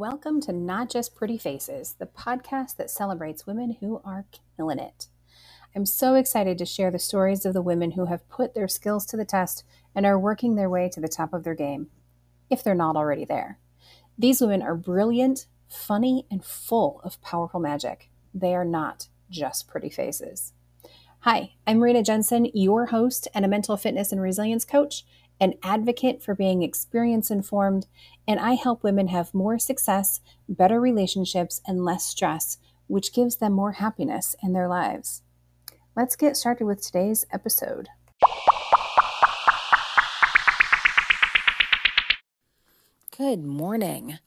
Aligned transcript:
Welcome 0.00 0.40
to 0.42 0.52
Not 0.54 0.88
Just 0.88 1.14
Pretty 1.14 1.36
Faces, 1.36 1.96
the 1.98 2.06
podcast 2.06 2.76
that 2.76 2.90
celebrates 2.90 3.46
women 3.46 3.76
who 3.80 4.00
are 4.02 4.24
killing 4.56 4.78
it. 4.78 5.08
I'm 5.76 5.84
so 5.84 6.14
excited 6.14 6.56
to 6.56 6.64
share 6.64 6.90
the 6.90 6.98
stories 6.98 7.44
of 7.44 7.52
the 7.52 7.60
women 7.60 7.90
who 7.90 8.06
have 8.06 8.26
put 8.30 8.54
their 8.54 8.66
skills 8.66 9.04
to 9.04 9.18
the 9.18 9.26
test 9.26 9.62
and 9.94 10.06
are 10.06 10.18
working 10.18 10.54
their 10.54 10.70
way 10.70 10.88
to 10.88 11.02
the 11.02 11.06
top 11.06 11.34
of 11.34 11.44
their 11.44 11.54
game, 11.54 11.88
if 12.48 12.64
they're 12.64 12.74
not 12.74 12.96
already 12.96 13.26
there. 13.26 13.58
These 14.16 14.40
women 14.40 14.62
are 14.62 14.74
brilliant, 14.74 15.44
funny, 15.68 16.24
and 16.30 16.42
full 16.42 17.02
of 17.04 17.20
powerful 17.20 17.60
magic. 17.60 18.08
They 18.32 18.54
are 18.54 18.64
not 18.64 19.08
just 19.28 19.68
pretty 19.68 19.90
faces. 19.90 20.54
Hi, 21.24 21.52
I'm 21.66 21.82
Rena 21.82 22.02
Jensen, 22.02 22.46
your 22.54 22.86
host 22.86 23.28
and 23.34 23.44
a 23.44 23.48
mental 23.48 23.76
fitness 23.76 24.12
and 24.12 24.22
resilience 24.22 24.64
coach, 24.64 25.04
an 25.40 25.54
advocate 25.62 26.22
for 26.22 26.34
being 26.34 26.62
experience 26.62 27.30
informed, 27.30 27.86
and 28.28 28.38
I 28.38 28.54
help 28.54 28.82
women 28.82 29.08
have 29.08 29.32
more 29.32 29.58
success, 29.58 30.20
better 30.48 30.80
relationships, 30.80 31.62
and 31.66 31.84
less 31.84 32.04
stress, 32.04 32.58
which 32.86 33.14
gives 33.14 33.36
them 33.36 33.54
more 33.54 33.72
happiness 33.72 34.36
in 34.42 34.52
their 34.52 34.68
lives. 34.68 35.22
Let's 35.96 36.14
get 36.14 36.36
started 36.36 36.64
with 36.64 36.82
today's 36.82 37.24
episode. 37.32 37.88
Good 43.16 43.44
morning. 43.44 44.18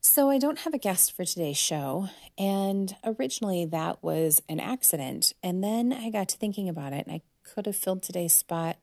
So, 0.00 0.30
I 0.30 0.38
don't 0.38 0.60
have 0.60 0.74
a 0.74 0.78
guest 0.78 1.12
for 1.12 1.24
today's 1.24 1.58
show, 1.58 2.08
and 2.36 2.96
originally 3.04 3.66
that 3.66 4.02
was 4.02 4.42
an 4.48 4.58
accident. 4.58 5.32
And 5.42 5.62
then 5.62 5.92
I 5.92 6.10
got 6.10 6.28
to 6.30 6.36
thinking 6.38 6.68
about 6.68 6.92
it, 6.92 7.06
and 7.06 7.14
I 7.14 7.22
could 7.44 7.66
have 7.66 7.76
filled 7.76 8.02
today's 8.02 8.34
spot 8.34 8.78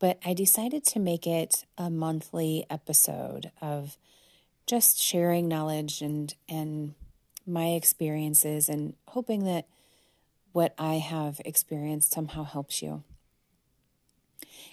but 0.00 0.18
I 0.24 0.34
decided 0.34 0.84
to 0.86 0.98
make 0.98 1.26
it 1.26 1.66
a 1.78 1.88
monthly 1.90 2.66
episode 2.68 3.52
of 3.60 3.96
just 4.66 4.98
sharing 4.98 5.46
knowledge 5.46 6.02
and 6.02 6.34
and 6.48 6.94
my 7.46 7.68
experiences 7.68 8.68
and 8.68 8.94
hoping 9.08 9.44
that 9.44 9.66
what 10.52 10.74
I 10.78 10.94
have 10.94 11.40
experienced 11.44 12.12
somehow 12.12 12.44
helps 12.44 12.82
you. 12.82 13.04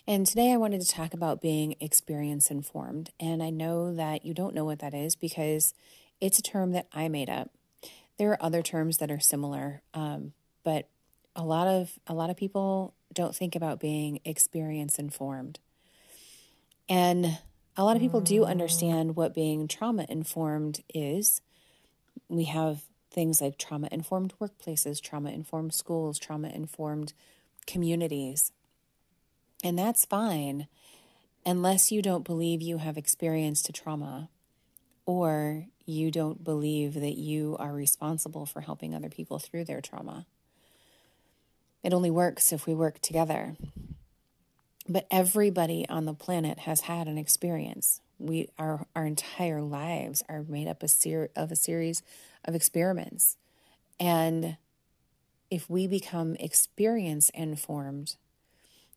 And 0.07 0.25
today 0.25 0.51
I 0.51 0.57
wanted 0.57 0.81
to 0.81 0.87
talk 0.87 1.13
about 1.13 1.41
being 1.41 1.75
experience 1.79 2.49
informed. 2.49 3.11
And 3.19 3.43
I 3.43 3.49
know 3.49 3.93
that 3.93 4.25
you 4.25 4.33
don't 4.33 4.55
know 4.55 4.65
what 4.65 4.79
that 4.79 4.93
is 4.93 5.15
because 5.15 5.73
it's 6.21 6.39
a 6.39 6.43
term 6.43 6.71
that 6.71 6.87
I 6.93 7.09
made 7.09 7.29
up. 7.29 7.51
There 8.17 8.31
are 8.31 8.43
other 8.43 8.61
terms 8.61 8.97
that 8.97 9.11
are 9.11 9.19
similar, 9.19 9.81
um, 9.93 10.33
but 10.63 10.87
a 11.35 11.43
lot 11.43 11.67
of 11.67 11.99
a 12.07 12.13
lot 12.13 12.29
of 12.29 12.37
people 12.37 12.93
don't 13.13 13.35
think 13.35 13.55
about 13.55 13.79
being 13.79 14.19
experience 14.25 14.99
informed. 14.99 15.59
And 16.89 17.39
a 17.75 17.83
lot 17.83 17.95
of 17.95 18.01
people 18.01 18.21
do 18.21 18.41
mm. 18.41 18.47
understand 18.47 19.15
what 19.15 19.33
being 19.33 19.67
trauma 19.67 20.05
informed 20.09 20.83
is. 20.93 21.41
We 22.27 22.45
have 22.45 22.81
things 23.11 23.41
like 23.41 23.57
trauma 23.57 23.87
informed 23.91 24.33
workplaces, 24.39 25.01
trauma 25.01 25.31
informed 25.31 25.73
schools, 25.73 26.19
trauma 26.19 26.49
informed 26.49 27.13
communities. 27.65 28.51
And 29.63 29.77
that's 29.77 30.05
fine 30.05 30.67
unless 31.45 31.91
you 31.91 32.01
don't 32.01 32.25
believe 32.25 32.61
you 32.61 32.77
have 32.77 32.97
experienced 32.97 33.69
a 33.69 33.73
trauma 33.73 34.29
or 35.05 35.65
you 35.85 36.11
don't 36.11 36.43
believe 36.43 36.93
that 36.95 37.17
you 37.17 37.55
are 37.59 37.73
responsible 37.73 38.45
for 38.45 38.61
helping 38.61 38.93
other 38.93 39.09
people 39.09 39.39
through 39.39 39.63
their 39.63 39.81
trauma. 39.81 40.25
It 41.83 41.93
only 41.93 42.11
works 42.11 42.51
if 42.51 42.65
we 42.65 42.73
work 42.73 42.99
together. 42.99 43.55
But 44.89 45.07
everybody 45.11 45.87
on 45.89 46.05
the 46.05 46.13
planet 46.13 46.59
has 46.59 46.81
had 46.81 47.07
an 47.07 47.17
experience. 47.17 48.01
We 48.19 48.49
our 48.57 48.87
our 48.95 49.05
entire 49.05 49.61
lives 49.61 50.23
are 50.27 50.43
made 50.47 50.67
up 50.67 50.81
a 50.81 50.87
ser- 50.87 51.29
of 51.35 51.51
a 51.51 51.55
series 51.55 52.01
of 52.45 52.55
experiments. 52.55 53.37
And 53.99 54.57
if 55.49 55.69
we 55.69 55.87
become 55.87 56.35
experience 56.35 57.29
informed, 57.31 58.15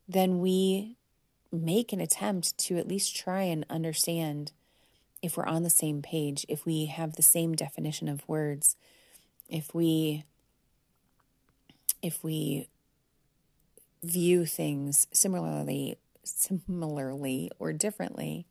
then 0.07 0.39
we 0.39 0.97
make 1.51 1.91
an 1.91 1.99
attempt 2.01 2.57
to 2.57 2.77
at 2.77 2.87
least 2.87 3.15
try 3.15 3.43
and 3.43 3.65
understand 3.69 4.51
if 5.21 5.37
we're 5.37 5.45
on 5.45 5.63
the 5.63 5.69
same 5.69 6.01
page, 6.01 6.45
if 6.49 6.65
we 6.65 6.85
have 6.85 7.15
the 7.15 7.21
same 7.21 7.53
definition 7.53 8.07
of 8.07 8.27
words, 8.27 8.75
if 9.49 9.73
we 9.75 10.23
if 12.01 12.23
we 12.23 12.67
view 14.03 14.45
things 14.45 15.07
similarly 15.11 15.97
similarly 16.23 17.51
or 17.59 17.73
differently. 17.73 18.45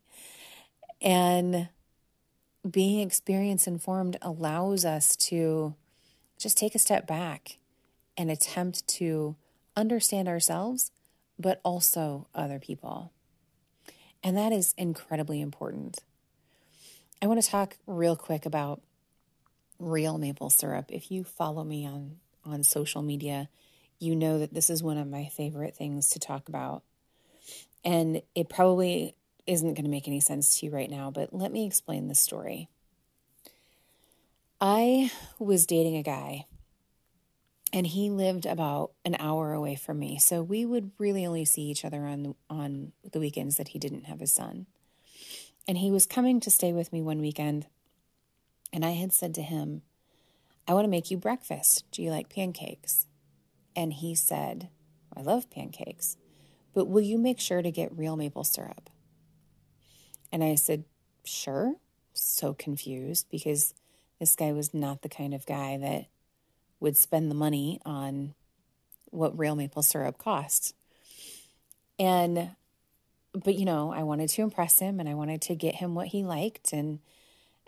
And 1.01 1.69
being 2.69 2.99
experience 2.99 3.67
informed 3.67 4.17
allows 4.21 4.85
us 4.85 5.15
to 5.15 5.75
just 6.37 6.57
take 6.57 6.75
a 6.75 6.79
step 6.79 7.07
back 7.07 7.57
and 8.17 8.29
attempt 8.29 8.87
to 8.87 9.35
understand 9.75 10.27
ourselves 10.27 10.91
but 11.39 11.59
also 11.63 12.27
other 12.35 12.59
people. 12.59 13.11
And 14.23 14.37
that 14.37 14.51
is 14.51 14.75
incredibly 14.77 15.41
important. 15.41 16.03
I 17.21 17.27
want 17.27 17.41
to 17.41 17.49
talk 17.49 17.77
real 17.87 18.15
quick 18.15 18.45
about 18.45 18.81
real 19.79 20.19
maple 20.19 20.51
syrup. 20.51 20.85
If 20.89 21.11
you 21.11 21.23
follow 21.23 21.63
me 21.63 21.85
on 21.85 22.17
on 22.43 22.63
social 22.63 23.01
media 23.03 23.49
you 24.01 24.15
know 24.15 24.39
that 24.39 24.53
this 24.53 24.69
is 24.69 24.81
one 24.81 24.97
of 24.97 25.07
my 25.07 25.25
favorite 25.25 25.75
things 25.75 26.09
to 26.09 26.19
talk 26.19 26.49
about. 26.49 26.83
And 27.83 28.21
it 28.35 28.49
probably 28.49 29.15
isn't 29.45 29.75
going 29.75 29.85
to 29.85 29.91
make 29.91 30.07
any 30.07 30.19
sense 30.19 30.59
to 30.59 30.65
you 30.65 30.71
right 30.71 30.89
now, 30.89 31.11
but 31.11 31.33
let 31.33 31.51
me 31.51 31.65
explain 31.65 32.07
the 32.07 32.15
story. 32.15 32.67
I 34.59 35.11
was 35.39 35.65
dating 35.65 35.97
a 35.97 36.03
guy 36.03 36.45
and 37.73 37.87
he 37.87 38.09
lived 38.09 38.45
about 38.45 38.91
an 39.05 39.15
hour 39.19 39.53
away 39.53 39.75
from 39.75 39.99
me. 39.99 40.19
So 40.19 40.41
we 40.41 40.65
would 40.65 40.91
really 40.97 41.25
only 41.25 41.45
see 41.45 41.63
each 41.63 41.85
other 41.85 42.05
on 42.05 42.35
on 42.49 42.91
the 43.09 43.19
weekends 43.19 43.57
that 43.57 43.69
he 43.69 43.79
didn't 43.79 44.05
have 44.05 44.19
his 44.19 44.33
son. 44.33 44.65
And 45.67 45.77
he 45.77 45.91
was 45.91 46.05
coming 46.05 46.39
to 46.41 46.51
stay 46.51 46.73
with 46.73 46.91
me 46.91 47.01
one 47.01 47.21
weekend. 47.21 47.67
And 48.73 48.83
I 48.83 48.91
had 48.91 49.13
said 49.13 49.33
to 49.35 49.41
him, 49.41 49.83
I 50.67 50.73
want 50.73 50.85
to 50.85 50.89
make 50.89 51.11
you 51.11 51.17
breakfast. 51.17 51.85
Do 51.91 52.01
you 52.01 52.11
like 52.11 52.29
pancakes? 52.29 53.05
And 53.75 53.93
he 53.93 54.15
said, 54.15 54.69
I 55.15 55.21
love 55.21 55.49
pancakes, 55.49 56.17
but 56.73 56.87
will 56.87 57.01
you 57.01 57.17
make 57.17 57.39
sure 57.39 57.61
to 57.61 57.71
get 57.71 57.97
real 57.97 58.15
maple 58.15 58.43
syrup? 58.43 58.89
And 60.31 60.43
I 60.43 60.55
said, 60.55 60.85
Sure. 61.23 61.75
So 62.13 62.53
confused 62.53 63.27
because 63.29 63.73
this 64.19 64.35
guy 64.35 64.51
was 64.51 64.73
not 64.73 65.01
the 65.01 65.09
kind 65.09 65.33
of 65.33 65.45
guy 65.45 65.77
that 65.77 66.07
would 66.79 66.97
spend 66.97 67.29
the 67.29 67.35
money 67.35 67.79
on 67.85 68.33
what 69.11 69.37
real 69.37 69.55
maple 69.55 69.83
syrup 69.83 70.17
costs. 70.17 70.73
And, 71.99 72.51
but 73.33 73.55
you 73.55 73.65
know, 73.65 73.93
I 73.93 74.03
wanted 74.03 74.29
to 74.29 74.41
impress 74.41 74.79
him 74.79 74.99
and 74.99 75.07
I 75.07 75.13
wanted 75.13 75.41
to 75.43 75.55
get 75.55 75.75
him 75.75 75.95
what 75.95 76.07
he 76.07 76.23
liked. 76.23 76.73
And, 76.73 76.99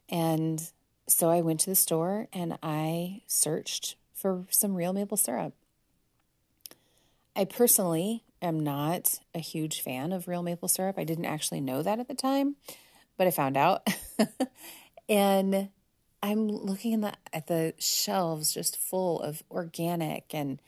and 0.09 0.72
so 1.08 1.30
I 1.30 1.41
went 1.41 1.59
to 1.62 1.70
the 1.70 1.75
store 1.75 2.28
and 2.34 2.58
I 2.64 3.22
searched 3.28 3.96
for 4.14 4.46
some 4.50 4.75
real 4.75 4.94
maple 4.94 5.18
syrup. 5.18 5.53
I 7.36 7.46
personally 7.46 8.24
am 8.42 8.60
not 8.60 9.20
a 9.34 9.40
huge 9.40 9.82
fan 9.82 10.12
of 10.12 10.28
real 10.28 10.44
maple 10.44 10.68
syrup. 10.68 10.98
I 10.98 11.04
didn't 11.04 11.26
actually 11.26 11.62
know 11.62 11.82
that 11.82 12.00
at 12.00 12.08
the 12.08 12.14
time, 12.14 12.56
but 13.18 13.28
I 13.28 13.32
found 13.32 13.58
out. 13.58 13.88
and 15.10 15.70
I'm 16.22 16.48
looking 16.48 17.02
the, 17.02 17.14
at 17.32 17.48
the 17.48 17.74
shelves 17.80 18.54
just 18.54 18.78
full 18.78 19.20
of 19.22 19.44
organic 19.50 20.34
and 20.34 20.62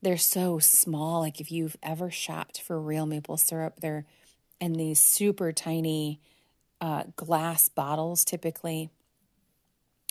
they're 0.00 0.16
so 0.16 0.58
small. 0.58 1.20
Like 1.20 1.40
if 1.40 1.50
you've 1.50 1.76
ever 1.82 2.10
shopped 2.10 2.60
for 2.60 2.80
real 2.80 3.06
maple 3.06 3.36
syrup, 3.36 3.80
they're 3.80 4.06
in 4.60 4.74
these 4.74 5.00
super 5.00 5.52
tiny 5.52 6.20
uh, 6.80 7.04
glass 7.16 7.68
bottles 7.68 8.24
typically. 8.24 8.90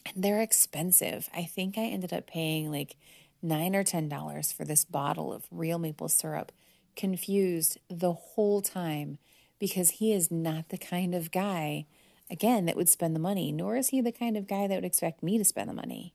And 0.05 0.23
they're 0.23 0.41
expensive. 0.41 1.29
I 1.35 1.43
think 1.43 1.77
I 1.77 1.85
ended 1.85 2.13
up 2.13 2.27
paying 2.27 2.69
like 2.71 2.97
nine 3.41 3.75
or 3.75 3.83
ten 3.83 4.09
dollars 4.09 4.51
for 4.51 4.65
this 4.65 4.85
bottle 4.85 5.33
of 5.33 5.45
real 5.51 5.79
maple 5.79 6.09
syrup, 6.09 6.51
confused 6.95 7.77
the 7.89 8.13
whole 8.13 8.61
time 8.61 9.17
because 9.59 9.91
he 9.91 10.13
is 10.13 10.29
not 10.31 10.69
the 10.69 10.77
kind 10.77 11.15
of 11.15 11.31
guy, 11.31 11.85
again, 12.29 12.65
that 12.65 12.75
would 12.75 12.89
spend 12.89 13.15
the 13.15 13.19
money, 13.19 13.51
nor 13.51 13.75
is 13.75 13.89
he 13.89 14.01
the 14.01 14.11
kind 14.11 14.37
of 14.37 14.47
guy 14.47 14.67
that 14.67 14.75
would 14.75 14.85
expect 14.85 15.23
me 15.23 15.37
to 15.37 15.45
spend 15.45 15.69
the 15.69 15.73
money. 15.73 16.13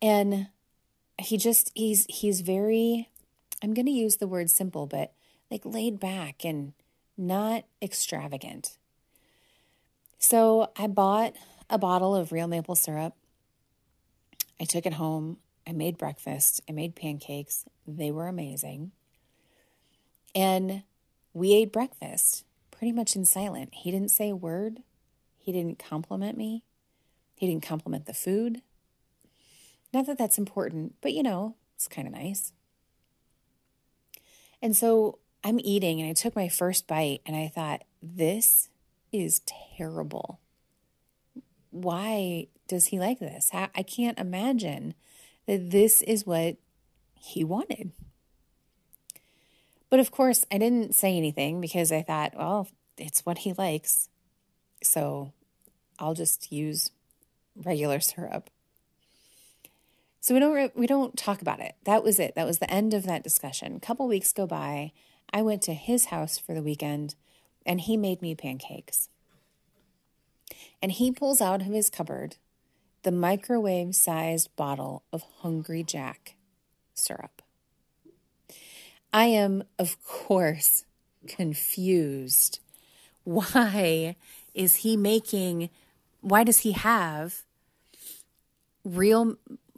And 0.00 0.48
he 1.18 1.36
just 1.36 1.70
he's 1.74 2.06
he's 2.08 2.40
very 2.40 3.08
I'm 3.62 3.72
going 3.72 3.86
to 3.86 3.92
use 3.92 4.16
the 4.16 4.26
word 4.26 4.50
simple, 4.50 4.86
but 4.86 5.12
like 5.50 5.64
laid 5.64 6.00
back 6.00 6.44
and 6.44 6.74
not 7.16 7.64
extravagant. 7.80 8.76
So 10.18 10.70
I 10.76 10.86
bought 10.86 11.34
a 11.70 11.78
bottle 11.78 12.14
of 12.14 12.32
real 12.32 12.46
maple 12.46 12.74
syrup. 12.74 13.14
I 14.60 14.64
took 14.64 14.86
it 14.86 14.94
home. 14.94 15.38
I 15.66 15.72
made 15.72 15.98
breakfast, 15.98 16.60
I 16.68 16.72
made 16.72 16.94
pancakes. 16.94 17.64
They 17.86 18.10
were 18.10 18.28
amazing. 18.28 18.92
And 20.34 20.82
we 21.32 21.54
ate 21.54 21.72
breakfast 21.72 22.44
pretty 22.70 22.92
much 22.92 23.16
in 23.16 23.24
silent. 23.24 23.70
He 23.72 23.90
didn't 23.90 24.10
say 24.10 24.30
a 24.30 24.36
word. 24.36 24.80
He 25.38 25.52
didn't 25.52 25.78
compliment 25.78 26.36
me. 26.36 26.64
He 27.36 27.46
didn't 27.46 27.62
compliment 27.62 28.06
the 28.06 28.14
food. 28.14 28.62
Not 29.92 30.06
that 30.06 30.18
that's 30.18 30.38
important, 30.38 30.94
but 31.00 31.12
you 31.12 31.22
know, 31.22 31.56
it's 31.76 31.88
kind 31.88 32.06
of 32.08 32.14
nice. 32.14 32.52
And 34.60 34.76
so 34.76 35.18
I'm 35.42 35.60
eating 35.60 36.00
and 36.00 36.10
I 36.10 36.14
took 36.14 36.34
my 36.34 36.48
first 36.48 36.86
bite 36.86 37.20
and 37.26 37.36
I 37.36 37.48
thought, 37.48 37.82
this 38.02 38.70
is 39.12 39.40
terrible. 39.76 40.40
Why 41.70 42.48
does 42.66 42.86
he 42.86 42.98
like 42.98 43.18
this? 43.18 43.50
I 43.52 43.82
can't 43.82 44.18
imagine 44.18 44.94
that 45.46 45.70
this 45.70 46.02
is 46.02 46.26
what 46.26 46.56
he 47.14 47.44
wanted. 47.44 47.92
But 49.90 50.00
of 50.00 50.10
course, 50.10 50.44
I 50.50 50.58
didn't 50.58 50.94
say 50.94 51.16
anything 51.16 51.60
because 51.60 51.92
I 51.92 52.02
thought, 52.02 52.34
well, 52.36 52.68
it's 52.98 53.24
what 53.24 53.38
he 53.38 53.52
likes. 53.52 54.08
So 54.82 55.32
I'll 55.98 56.14
just 56.14 56.50
use 56.52 56.90
regular 57.56 58.00
syrup. 58.00 58.50
So 60.20 60.34
we 60.34 60.40
don't 60.40 60.76
we 60.76 60.86
don't 60.86 61.16
talk 61.16 61.42
about 61.42 61.60
it. 61.60 61.74
That 61.84 62.02
was 62.02 62.18
it. 62.18 62.34
That 62.34 62.46
was 62.46 62.58
the 62.58 62.70
end 62.72 62.94
of 62.94 63.04
that 63.04 63.22
discussion. 63.22 63.76
A 63.76 63.80
couple 63.80 64.08
weeks 64.08 64.32
go 64.32 64.46
by. 64.46 64.92
I 65.32 65.42
went 65.42 65.62
to 65.62 65.74
his 65.74 66.06
house 66.06 66.38
for 66.38 66.54
the 66.54 66.62
weekend 66.62 67.14
and 67.66 67.80
he 67.80 67.96
made 67.96 68.22
me 68.22 68.34
pancakes. 68.34 69.08
And 70.82 70.92
he 70.92 71.12
pulls 71.12 71.40
out 71.40 71.60
of 71.60 71.66
his 71.66 71.90
cupboard 71.90 72.36
the 73.04 73.12
microwave 73.12 73.94
sized 73.94 74.54
bottle 74.56 75.04
of 75.12 75.22
Hungry 75.40 75.84
Jack 75.84 76.34
syrup. 76.94 77.42
I 79.12 79.26
am, 79.26 79.62
of 79.78 80.02
course, 80.04 80.84
confused. 81.28 82.58
Why 83.22 84.16
is 84.54 84.76
he 84.76 84.96
making, 84.96 85.70
why 86.20 86.44
does 86.44 86.60
he 86.60 86.72
have 86.72 87.42
real, 88.84 89.36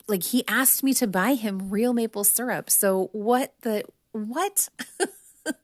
like 0.09 0.23
he 0.23 0.47
asked 0.49 0.83
me 0.83 0.95
to 0.95 1.07
buy 1.07 1.35
him 1.35 1.71
real 1.71 1.93
maple 1.93 2.25
syrup. 2.25 2.71
So 2.71 3.11
what 3.13 3.55
the, 3.63 3.85
what? 4.13 4.69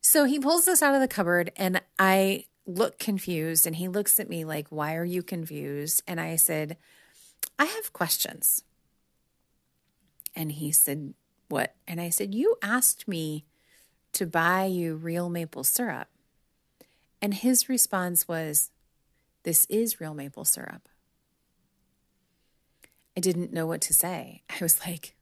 so 0.00 0.24
he 0.24 0.38
pulls 0.38 0.64
this 0.64 0.82
out 0.82 0.94
of 0.94 1.00
the 1.00 1.08
cupboard 1.08 1.52
and 1.56 1.80
I 1.98 2.46
look 2.68 2.98
confused 2.98 3.66
and 3.66 3.76
he 3.76 3.88
looks 3.88 4.20
at 4.20 4.28
me 4.28 4.44
like, 4.44 4.68
Why 4.68 4.94
are 4.94 5.04
you 5.04 5.22
confused? 5.22 6.02
And 6.06 6.20
I 6.20 6.36
said, 6.36 6.76
I 7.58 7.64
have 7.64 7.92
questions. 7.92 8.62
And 10.36 10.52
he 10.52 10.70
said, 10.70 11.14
What? 11.48 11.74
And 11.88 12.00
I 12.00 12.10
said, 12.10 12.34
You 12.34 12.56
asked 12.62 13.08
me 13.08 13.46
to 14.12 14.26
buy 14.26 14.66
you 14.66 14.94
real 14.94 15.28
maple 15.28 15.64
syrup. 15.64 16.08
And 17.20 17.34
his 17.34 17.68
response 17.68 18.28
was, 18.28 18.70
This 19.42 19.64
is 19.66 20.00
real 20.00 20.14
maple 20.14 20.44
syrup. 20.44 20.88
I 23.16 23.20
didn't 23.20 23.52
know 23.52 23.66
what 23.66 23.80
to 23.82 23.94
say. 23.94 24.42
I 24.50 24.56
was 24.60 24.86
like, 24.86 25.16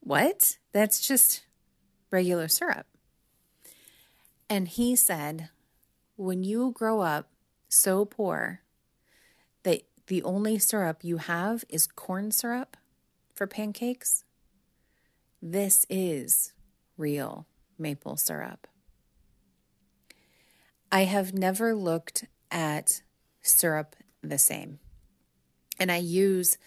What? 0.00 0.56
That's 0.72 1.06
just 1.06 1.44
regular 2.10 2.48
syrup. 2.48 2.86
And 4.48 4.66
he 4.66 4.96
said, 4.96 5.50
when 6.20 6.44
you 6.44 6.70
grow 6.72 7.00
up 7.00 7.30
so 7.68 8.04
poor 8.04 8.60
that 9.62 9.80
the 10.08 10.22
only 10.22 10.58
syrup 10.58 10.98
you 11.02 11.16
have 11.16 11.64
is 11.70 11.86
corn 11.86 12.30
syrup 12.30 12.76
for 13.34 13.46
pancakes, 13.46 14.24
this 15.40 15.86
is 15.88 16.52
real 16.98 17.46
maple 17.78 18.18
syrup. 18.18 18.66
I 20.92 21.04
have 21.04 21.32
never 21.32 21.74
looked 21.74 22.26
at 22.50 23.00
syrup 23.40 23.96
the 24.22 24.38
same. 24.38 24.78
And 25.78 25.90
I 25.90 25.96
use 25.96 26.58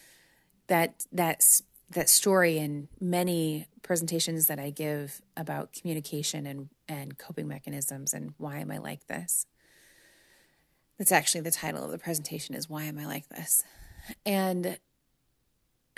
that 0.65 1.06
that 1.11 1.45
that 1.91 2.09
story 2.09 2.57
in 2.57 2.88
many 3.00 3.68
presentations 3.81 4.47
that 4.47 4.59
I 4.59 4.69
give 4.69 5.21
about 5.38 5.74
communication 5.74 6.45
and, 6.47 6.69
and 6.88 7.18
coping 7.18 7.47
mechanisms 7.47 8.13
and 8.13 8.33
why 8.38 8.59
am 8.59 8.71
I 8.71 8.77
like 8.77 9.07
this. 9.07 9.45
That's 10.97 11.12
actually 11.12 11.41
the 11.41 11.51
title 11.51 11.83
of 11.83 11.91
the 11.91 11.97
presentation 11.97 12.56
is 12.56 12.69
Why 12.69 12.83
Am 12.83 12.97
I 13.00 13.06
Like 13.06 13.27
This? 13.30 13.63
And 14.25 14.77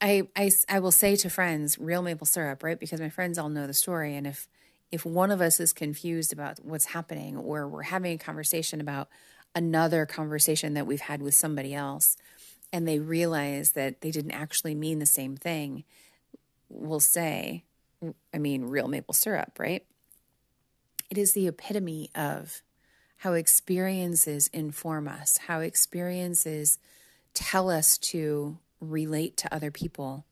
I, 0.00 0.28
I, 0.36 0.50
I 0.68 0.78
will 0.78 0.92
say 0.92 1.16
to 1.16 1.28
friends, 1.28 1.78
real 1.78 2.02
maple 2.02 2.26
syrup, 2.26 2.62
right? 2.62 2.78
Because 2.78 3.00
my 3.00 3.10
friends 3.10 3.36
all 3.36 3.48
know 3.48 3.66
the 3.66 3.74
story. 3.74 4.14
And 4.14 4.26
if, 4.26 4.46
if 4.92 5.04
one 5.04 5.30
of 5.30 5.40
us 5.40 5.58
is 5.58 5.72
confused 5.72 6.32
about 6.32 6.60
what's 6.62 6.86
happening 6.86 7.36
or 7.36 7.66
we're 7.66 7.82
having 7.82 8.12
a 8.12 8.18
conversation 8.18 8.80
about 8.80 9.08
another 9.54 10.06
conversation 10.06 10.74
that 10.74 10.86
we've 10.86 11.00
had 11.00 11.20
with 11.20 11.34
somebody 11.34 11.74
else, 11.74 12.16
and 12.72 12.86
they 12.86 12.98
realize 12.98 13.72
that 13.72 14.00
they 14.00 14.10
didn't 14.10 14.32
actually 14.32 14.74
mean 14.74 14.98
the 14.98 15.06
same 15.06 15.36
thing, 15.36 15.84
will 16.68 17.00
say, 17.00 17.64
I 18.32 18.38
mean, 18.38 18.64
real 18.64 18.88
maple 18.88 19.14
syrup, 19.14 19.58
right? 19.58 19.84
It 21.10 21.18
is 21.18 21.32
the 21.32 21.48
epitome 21.48 22.10
of 22.14 22.62
how 23.18 23.32
experiences 23.32 24.48
inform 24.52 25.08
us, 25.08 25.38
how 25.48 25.60
experiences 25.60 26.78
tell 27.34 27.70
us 27.70 27.98
to 27.98 28.58
relate 28.80 29.36
to 29.38 29.52
other 29.52 29.70
people, 29.70 30.24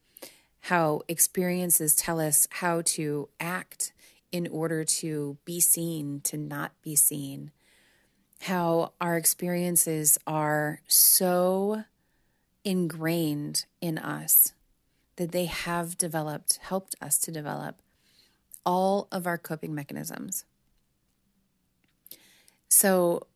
how 0.61 1.03
experiences 1.09 1.95
tell 1.97 2.21
us 2.21 2.47
how 2.51 2.83
to 2.83 3.29
act 3.41 3.93
in 4.31 4.47
order 4.49 4.85
to 4.85 5.39
be 5.45 5.61
seen, 5.61 6.21
to 6.21 6.37
not 6.37 6.73
be 6.83 6.95
seen, 6.95 7.51
how 8.43 8.93
our 9.01 9.17
experiences 9.17 10.19
are 10.27 10.81
so 10.87 11.85
ingrained 12.67 13.65
in 13.81 13.97
us 13.97 14.53
that 15.15 15.31
they 15.31 15.47
have 15.47 15.97
developed, 15.97 16.59
helped 16.63 16.97
us 17.01 17.17
to 17.17 17.31
develop 17.31 17.81
all 18.67 19.07
of 19.13 19.27
our 19.27 19.39
coping 19.39 19.73
mechanisms. 19.73 20.45
So, 22.69 23.29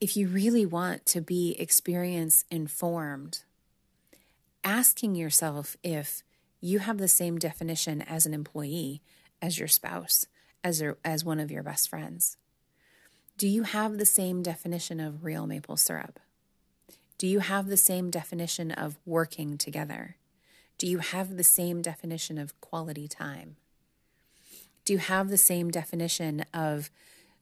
if 0.00 0.16
you 0.16 0.26
really 0.26 0.66
want 0.66 1.06
to 1.06 1.20
be 1.20 1.54
experience 1.60 2.44
informed, 2.50 3.44
asking 4.64 5.14
yourself 5.14 5.76
if 5.84 6.24
you 6.60 6.80
have 6.80 6.98
the 6.98 7.08
same 7.08 7.38
definition 7.38 8.00
as 8.02 8.24
an 8.24 8.32
employee, 8.32 9.02
as 9.42 9.58
your 9.58 9.68
spouse, 9.68 10.26
as, 10.64 10.82
as 11.04 11.24
one 11.24 11.38
of 11.38 11.50
your 11.50 11.62
best 11.62 11.88
friends. 11.88 12.38
Do 13.36 13.46
you 13.46 13.64
have 13.64 13.98
the 13.98 14.06
same 14.06 14.42
definition 14.42 15.00
of 15.00 15.24
real 15.24 15.46
maple 15.46 15.76
syrup? 15.76 16.18
Do 17.22 17.28
you 17.28 17.38
have 17.38 17.68
the 17.68 17.76
same 17.76 18.10
definition 18.10 18.72
of 18.72 18.98
working 19.06 19.56
together? 19.56 20.16
Do 20.76 20.88
you 20.88 20.98
have 20.98 21.36
the 21.36 21.44
same 21.44 21.80
definition 21.80 22.36
of 22.36 22.60
quality 22.60 23.06
time? 23.06 23.58
Do 24.84 24.94
you 24.94 24.98
have 24.98 25.28
the 25.28 25.38
same 25.38 25.70
definition 25.70 26.44
of 26.52 26.90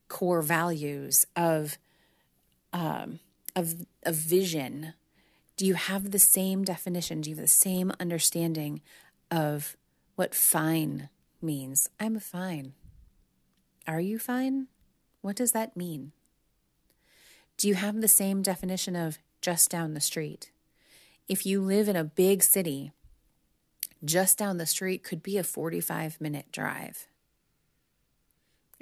core 0.07 0.43
values, 0.43 1.25
of 1.35 1.79
um, 2.75 3.21
of 3.57 3.87
of 4.03 4.17
vision? 4.17 4.93
Do 5.57 5.65
you 5.65 5.73
have 5.73 6.11
the 6.11 6.19
same 6.19 6.63
definition? 6.63 7.23
Do 7.23 7.31
you 7.31 7.37
have 7.37 7.45
the 7.45 7.49
same 7.49 7.91
understanding 7.99 8.83
of 9.31 9.79
what 10.15 10.35
fine 10.35 11.09
means? 11.41 11.89
I'm 11.99 12.21
fine. 12.21 12.75
Are 13.87 14.01
you 14.01 14.19
fine? 14.19 14.67
What 15.23 15.37
does 15.37 15.53
that 15.53 15.75
mean? 15.75 16.13
Do 17.57 17.67
you 17.67 17.77
have 17.77 18.03
the 18.03 18.09
same 18.09 18.43
definition 18.43 18.95
of 18.95 19.19
just 19.41 19.71
down 19.71 19.95
the 19.95 20.01
street. 20.01 20.51
If 21.29 21.47
you 21.47 21.61
live 21.61 21.89
in 21.89 21.97
a 21.97 22.05
big 22.05 22.43
city, 22.43 22.93
just 24.05 24.39
down 24.39 24.57
the 24.57 24.67
street 24.67 25.03
could 25.03 25.23
be 25.23 25.37
a 25.37 25.45
45 25.45 26.21
minute 26.21 26.47
drive. 26.53 27.07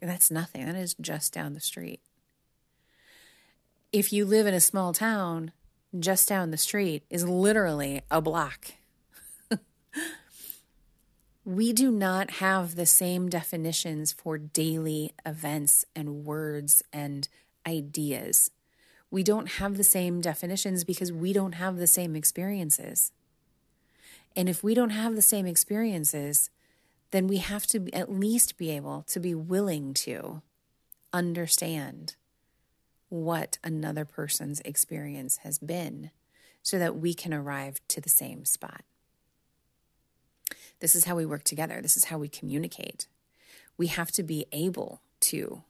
That's 0.00 0.30
nothing. 0.30 0.64
That 0.66 0.76
is 0.76 0.94
just 0.94 1.32
down 1.32 1.54
the 1.54 1.60
street. 1.60 2.00
If 3.92 4.12
you 4.12 4.24
live 4.24 4.46
in 4.46 4.54
a 4.54 4.60
small 4.60 4.92
town, 4.92 5.52
just 5.98 6.28
down 6.28 6.50
the 6.50 6.56
street 6.56 7.04
is 7.10 7.26
literally 7.26 8.02
a 8.10 8.20
block. 8.20 8.72
we 11.44 11.72
do 11.72 11.90
not 11.90 12.32
have 12.32 12.76
the 12.76 12.86
same 12.86 13.28
definitions 13.28 14.12
for 14.12 14.38
daily 14.38 15.14
events 15.24 15.84
and 15.96 16.24
words 16.24 16.82
and 16.92 17.28
ideas 17.66 18.50
we 19.10 19.22
don't 19.22 19.52
have 19.52 19.76
the 19.76 19.84
same 19.84 20.20
definitions 20.20 20.84
because 20.84 21.12
we 21.12 21.32
don't 21.32 21.52
have 21.52 21.76
the 21.76 21.86
same 21.86 22.14
experiences. 22.14 23.12
And 24.36 24.48
if 24.48 24.62
we 24.62 24.74
don't 24.74 24.90
have 24.90 25.16
the 25.16 25.22
same 25.22 25.46
experiences, 25.46 26.50
then 27.10 27.26
we 27.26 27.38
have 27.38 27.66
to 27.68 27.88
at 27.92 28.12
least 28.12 28.58
be 28.58 28.70
able 28.70 29.04
to 29.08 29.18
be 29.18 29.34
willing 29.34 29.94
to 29.94 30.42
understand 31.12 32.16
what 33.08 33.58
another 33.64 34.04
person's 34.04 34.60
experience 34.60 35.38
has 35.38 35.58
been 35.58 36.10
so 36.62 36.78
that 36.78 36.96
we 36.96 37.14
can 37.14 37.32
arrive 37.32 37.80
to 37.88 38.00
the 38.00 38.10
same 38.10 38.44
spot. 38.44 38.82
This 40.80 40.94
is 40.94 41.06
how 41.06 41.16
we 41.16 41.24
work 41.26 41.44
together. 41.44 41.80
This 41.80 41.96
is 41.96 42.04
how 42.04 42.18
we 42.18 42.28
communicate. 42.28 43.08
We 43.78 43.86
have 43.86 44.12
to 44.12 44.22
be 44.22 44.46
able 44.52 45.00
to 45.20 45.62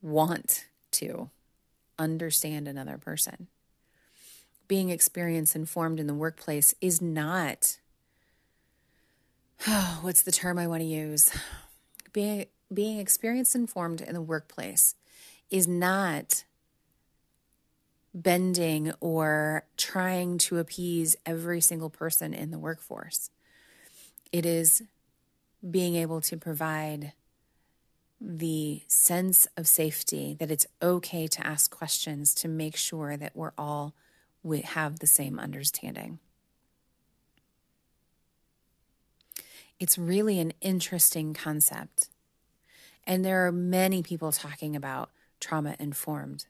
want 0.00 0.66
to 0.92 1.30
understand 1.98 2.68
another 2.68 2.98
person. 2.98 3.48
Being 4.66 4.90
experience 4.90 5.56
informed 5.56 5.98
in 5.98 6.06
the 6.06 6.14
workplace 6.14 6.74
is 6.80 7.00
not, 7.00 7.78
oh, 9.66 9.98
what's 10.02 10.22
the 10.22 10.32
term 10.32 10.58
I 10.58 10.66
want 10.66 10.80
to 10.80 10.86
use? 10.86 11.30
Being, 12.12 12.46
being 12.72 12.98
experience 12.98 13.54
informed 13.54 14.00
in 14.00 14.14
the 14.14 14.22
workplace 14.22 14.94
is 15.50 15.66
not 15.66 16.44
bending 18.14 18.92
or 19.00 19.64
trying 19.76 20.38
to 20.38 20.58
appease 20.58 21.16
every 21.24 21.60
single 21.60 21.90
person 21.90 22.34
in 22.34 22.50
the 22.50 22.58
workforce. 22.58 23.30
It 24.32 24.44
is 24.44 24.82
being 25.68 25.96
able 25.96 26.20
to 26.22 26.36
provide 26.36 27.12
the 28.20 28.82
sense 28.88 29.46
of 29.56 29.68
safety 29.68 30.36
that 30.40 30.50
it's 30.50 30.66
okay 30.82 31.26
to 31.26 31.46
ask 31.46 31.70
questions 31.70 32.34
to 32.34 32.48
make 32.48 32.76
sure 32.76 33.16
that 33.16 33.36
we're 33.36 33.52
all 33.56 33.94
we 34.42 34.60
have 34.60 34.98
the 34.98 35.06
same 35.06 35.38
understanding. 35.38 36.18
It's 39.78 39.98
really 39.98 40.40
an 40.40 40.52
interesting 40.60 41.34
concept. 41.34 42.08
And 43.06 43.24
there 43.24 43.46
are 43.46 43.52
many 43.52 44.02
people 44.02 44.32
talking 44.32 44.74
about 44.74 45.10
trauma 45.40 45.76
informed. 45.78 46.46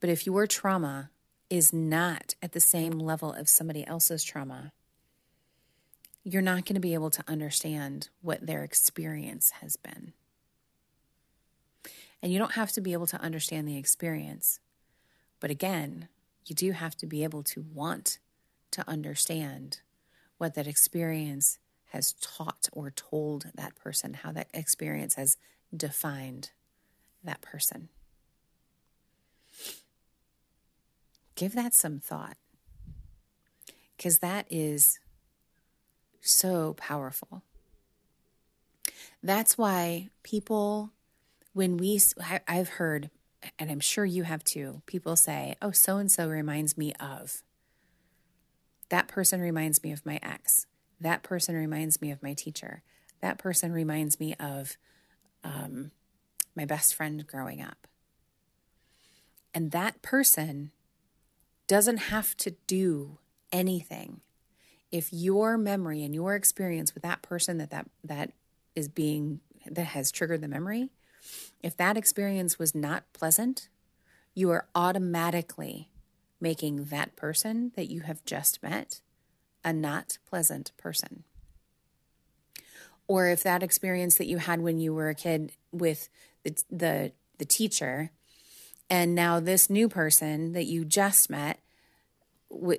But 0.00 0.10
if 0.10 0.26
your 0.26 0.46
trauma 0.46 1.10
is 1.50 1.72
not 1.72 2.34
at 2.42 2.52
the 2.52 2.60
same 2.60 2.92
level 2.92 3.32
of 3.32 3.48
somebody 3.48 3.86
else's 3.86 4.22
trauma, 4.22 4.72
you're 6.22 6.42
not 6.42 6.64
going 6.64 6.74
to 6.74 6.80
be 6.80 6.94
able 6.94 7.10
to 7.10 7.24
understand 7.26 8.08
what 8.22 8.46
their 8.46 8.62
experience 8.62 9.50
has 9.60 9.76
been. 9.76 10.12
And 12.22 12.32
you 12.32 12.38
don't 12.38 12.52
have 12.52 12.72
to 12.72 12.80
be 12.80 12.92
able 12.92 13.06
to 13.08 13.20
understand 13.20 13.68
the 13.68 13.76
experience. 13.76 14.60
But 15.40 15.50
again, 15.50 16.08
you 16.46 16.54
do 16.54 16.72
have 16.72 16.96
to 16.96 17.06
be 17.06 17.22
able 17.22 17.42
to 17.44 17.64
want 17.72 18.18
to 18.72 18.88
understand 18.88 19.80
what 20.38 20.54
that 20.54 20.66
experience 20.66 21.58
has 21.90 22.14
taught 22.14 22.68
or 22.72 22.90
told 22.90 23.46
that 23.54 23.74
person, 23.74 24.14
how 24.14 24.32
that 24.32 24.48
experience 24.52 25.14
has 25.14 25.36
defined 25.74 26.50
that 27.24 27.40
person. 27.40 27.88
Give 31.34 31.54
that 31.54 31.72
some 31.72 32.00
thought 32.00 32.36
because 33.96 34.18
that 34.18 34.46
is 34.50 35.00
so 36.20 36.74
powerful. 36.74 37.42
That's 39.22 39.58
why 39.58 40.10
people, 40.22 40.92
when 41.52 41.76
we, 41.76 42.00
I've 42.46 42.68
heard, 42.70 43.10
and 43.58 43.70
I'm 43.70 43.80
sure 43.80 44.04
you 44.04 44.24
have 44.24 44.44
too, 44.44 44.82
people 44.86 45.16
say, 45.16 45.56
oh, 45.62 45.70
so 45.70 45.96
and 45.96 46.10
so 46.10 46.28
reminds 46.28 46.76
me 46.76 46.92
of. 47.00 47.42
That 48.90 49.08
person 49.08 49.40
reminds 49.40 49.82
me 49.82 49.92
of 49.92 50.06
my 50.06 50.18
ex. 50.22 50.66
That 51.00 51.22
person 51.22 51.54
reminds 51.54 52.00
me 52.00 52.10
of 52.10 52.22
my 52.22 52.34
teacher. 52.34 52.82
That 53.20 53.38
person 53.38 53.72
reminds 53.72 54.18
me 54.18 54.34
of 54.40 54.76
um, 55.44 55.90
my 56.56 56.64
best 56.64 56.94
friend 56.94 57.26
growing 57.26 57.62
up. 57.62 57.86
And 59.54 59.70
that 59.72 60.02
person 60.02 60.72
doesn't 61.66 61.96
have 61.96 62.36
to 62.38 62.52
do 62.66 63.18
anything 63.52 64.20
if 64.90 65.12
your 65.12 65.58
memory 65.58 66.02
and 66.02 66.14
your 66.14 66.34
experience 66.34 66.94
with 66.94 67.02
that 67.02 67.22
person 67.22 67.58
that 67.58 67.70
that 67.70 67.86
that 68.04 68.32
is 68.74 68.88
being 68.88 69.40
that 69.66 69.84
has 69.84 70.10
triggered 70.10 70.40
the 70.40 70.48
memory 70.48 70.90
if 71.62 71.76
that 71.76 71.96
experience 71.96 72.58
was 72.58 72.74
not 72.74 73.04
pleasant 73.12 73.68
you 74.38 74.50
are 74.50 74.68
automatically 74.72 75.88
making 76.40 76.84
that 76.84 77.16
person 77.16 77.72
that 77.74 77.90
you 77.90 78.02
have 78.02 78.24
just 78.24 78.62
met 78.62 79.00
a 79.64 79.72
not 79.72 80.18
pleasant 80.28 80.70
person. 80.76 81.24
Or 83.08 83.26
if 83.26 83.42
that 83.42 83.64
experience 83.64 84.16
that 84.16 84.28
you 84.28 84.38
had 84.38 84.60
when 84.60 84.78
you 84.78 84.94
were 84.94 85.08
a 85.08 85.14
kid 85.14 85.52
with 85.72 86.08
the 86.44 86.62
the, 86.70 87.12
the 87.38 87.44
teacher 87.44 88.12
and 88.88 89.14
now 89.14 89.40
this 89.40 89.68
new 89.68 89.88
person 89.88 90.52
that 90.52 90.66
you 90.66 90.84
just 90.84 91.28
met 91.28 91.58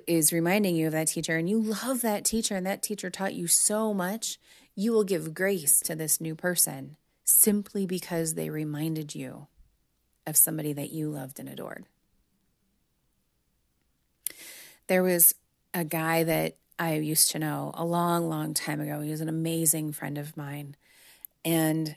is 0.06 0.32
reminding 0.32 0.76
you 0.76 0.86
of 0.86 0.92
that 0.92 1.08
teacher 1.08 1.36
and 1.36 1.48
you 1.48 1.60
love 1.60 2.00
that 2.00 2.24
teacher 2.24 2.56
and 2.56 2.66
that 2.66 2.82
teacher 2.82 3.10
taught 3.10 3.34
you 3.34 3.46
so 3.46 3.92
much, 3.92 4.40
you 4.74 4.92
will 4.92 5.04
give 5.04 5.34
grace 5.34 5.78
to 5.80 5.94
this 5.94 6.20
new 6.20 6.34
person 6.34 6.96
simply 7.30 7.86
because 7.86 8.34
they 8.34 8.50
reminded 8.50 9.14
you 9.14 9.46
of 10.26 10.36
somebody 10.36 10.72
that 10.72 10.90
you 10.90 11.08
loved 11.08 11.38
and 11.38 11.48
adored. 11.48 11.86
There 14.86 15.02
was 15.02 15.34
a 15.72 15.84
guy 15.84 16.24
that 16.24 16.56
I 16.78 16.94
used 16.94 17.30
to 17.32 17.38
know 17.38 17.72
a 17.74 17.84
long, 17.84 18.28
long 18.28 18.54
time 18.54 18.80
ago. 18.80 19.00
He 19.00 19.10
was 19.10 19.20
an 19.20 19.28
amazing 19.28 19.92
friend 19.92 20.18
of 20.18 20.36
mine. 20.36 20.76
And 21.44 21.96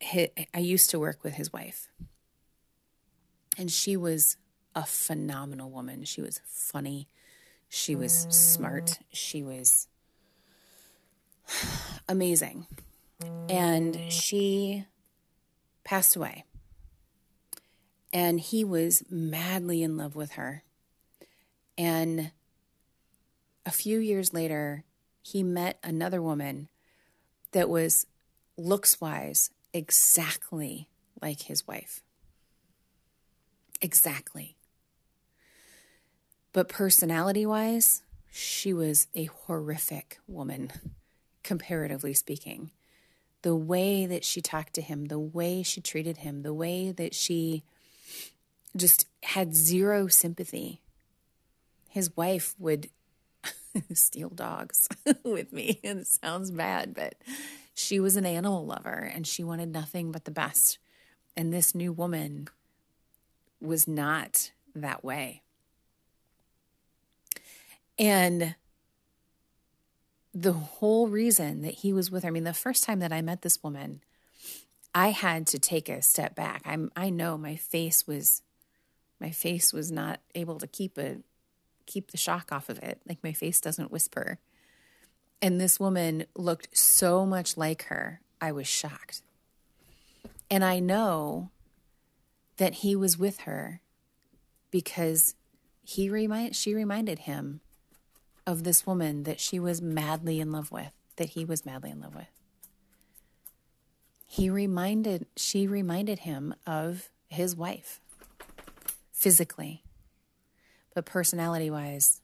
I 0.00 0.58
used 0.58 0.90
to 0.90 0.98
work 0.98 1.24
with 1.24 1.34
his 1.34 1.52
wife. 1.52 1.88
And 3.56 3.70
she 3.70 3.96
was 3.96 4.36
a 4.74 4.84
phenomenal 4.84 5.70
woman. 5.70 6.04
She 6.04 6.20
was 6.20 6.40
funny. 6.44 7.08
She 7.68 7.96
was 7.96 8.26
smart. 8.30 9.00
She 9.12 9.42
was 9.42 9.88
amazing. 12.08 12.66
And 13.48 14.12
she 14.12 14.84
passed 15.84 16.16
away. 16.16 16.44
And 18.12 18.40
he 18.40 18.64
was 18.64 19.04
madly 19.10 19.82
in 19.82 19.96
love 19.96 20.14
with 20.14 20.32
her. 20.32 20.62
And 21.76 22.32
a 23.66 23.70
few 23.70 23.98
years 23.98 24.32
later, 24.32 24.84
he 25.22 25.42
met 25.42 25.78
another 25.82 26.22
woman 26.22 26.68
that 27.52 27.68
was 27.68 28.06
looks 28.56 29.00
wise 29.00 29.50
exactly 29.72 30.88
like 31.20 31.42
his 31.42 31.66
wife. 31.66 32.02
Exactly. 33.80 34.56
But 36.52 36.68
personality 36.68 37.46
wise, 37.46 38.02
she 38.30 38.72
was 38.72 39.06
a 39.14 39.26
horrific 39.26 40.18
woman, 40.26 40.72
comparatively 41.42 42.14
speaking. 42.14 42.70
The 43.42 43.54
way 43.54 44.06
that 44.06 44.24
she 44.24 44.40
talked 44.40 44.74
to 44.74 44.82
him, 44.82 45.06
the 45.06 45.18
way 45.18 45.62
she 45.62 45.80
treated 45.80 46.18
him, 46.18 46.42
the 46.42 46.54
way 46.54 46.90
that 46.90 47.14
she 47.14 47.62
just 48.76 49.06
had 49.22 49.54
zero 49.54 50.06
sympathy. 50.08 50.80
His 51.88 52.16
wife 52.16 52.54
would 52.58 52.90
steal 53.92 54.28
dogs 54.28 54.88
with 55.24 55.52
me. 55.52 55.80
And 55.84 56.00
it 56.00 56.06
sounds 56.06 56.50
bad, 56.50 56.94
but 56.94 57.14
she 57.74 58.00
was 58.00 58.16
an 58.16 58.26
animal 58.26 58.66
lover 58.66 59.10
and 59.12 59.26
she 59.26 59.44
wanted 59.44 59.72
nothing 59.72 60.12
but 60.12 60.24
the 60.24 60.30
best. 60.30 60.78
And 61.36 61.52
this 61.52 61.74
new 61.74 61.92
woman 61.92 62.48
was 63.60 63.86
not 63.86 64.50
that 64.74 65.04
way. 65.04 65.42
And 67.98 68.54
the 70.34 70.52
whole 70.52 71.08
reason 71.08 71.62
that 71.62 71.74
he 71.74 71.92
was 71.92 72.10
with 72.10 72.22
her, 72.22 72.28
I 72.28 72.32
mean, 72.32 72.44
the 72.44 72.52
first 72.52 72.84
time 72.84 73.00
that 73.00 73.12
I 73.12 73.22
met 73.22 73.42
this 73.42 73.62
woman, 73.62 74.02
I 74.94 75.10
had 75.10 75.46
to 75.48 75.58
take 75.58 75.88
a 75.88 76.02
step 76.02 76.34
back. 76.34 76.62
I'm 76.64 76.90
I 76.96 77.10
know 77.10 77.36
my 77.38 77.56
face 77.56 78.06
was 78.06 78.42
my 79.20 79.30
face 79.30 79.72
was 79.72 79.90
not 79.90 80.20
able 80.34 80.58
to 80.58 80.66
keep 80.66 80.98
a 80.98 81.18
keep 81.86 82.10
the 82.10 82.16
shock 82.16 82.52
off 82.52 82.68
of 82.68 82.78
it. 82.78 83.00
Like 83.08 83.22
my 83.22 83.32
face 83.32 83.60
doesn't 83.60 83.90
whisper. 83.90 84.38
And 85.40 85.60
this 85.60 85.78
woman 85.78 86.26
looked 86.34 86.76
so 86.76 87.24
much 87.24 87.56
like 87.56 87.84
her. 87.84 88.20
I 88.40 88.52
was 88.52 88.66
shocked. 88.66 89.22
And 90.50 90.64
I 90.64 90.80
know 90.80 91.50
that 92.56 92.74
he 92.74 92.96
was 92.96 93.18
with 93.18 93.40
her 93.40 93.80
because 94.70 95.34
he 95.84 96.10
remind 96.10 96.54
she 96.54 96.74
reminded 96.74 97.20
him 97.20 97.60
of 98.48 98.64
this 98.64 98.86
woman 98.86 99.24
that 99.24 99.38
she 99.38 99.60
was 99.60 99.82
madly 99.82 100.40
in 100.40 100.50
love 100.50 100.72
with, 100.72 100.90
that 101.16 101.28
he 101.30 101.44
was 101.44 101.66
madly 101.66 101.90
in 101.90 102.00
love 102.00 102.14
with. 102.14 102.30
He 104.24 104.48
reminded, 104.48 105.26
she 105.36 105.66
reminded 105.66 106.20
him 106.20 106.54
of 106.66 107.10
his 107.28 107.54
wife 107.54 108.00
physically, 109.12 109.82
but 110.94 111.04
personality 111.04 111.68
wise, 111.68 112.22